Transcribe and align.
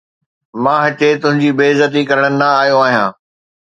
مان 0.63 0.79
هتي 0.85 1.09
تنهنجي 1.21 1.49
بي 1.57 1.63
عزتي 1.71 2.01
ڪرڻ 2.09 2.25
نه 2.41 2.47
آيو 2.61 2.77
آهيان 2.85 3.11